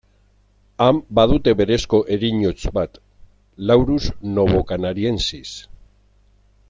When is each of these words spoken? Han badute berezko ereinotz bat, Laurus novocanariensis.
Han 0.85 1.01
badute 1.19 1.53
berezko 1.59 1.99
ereinotz 2.17 2.73
bat, 2.79 2.97
Laurus 3.71 4.01
novocanariensis. 4.39 5.53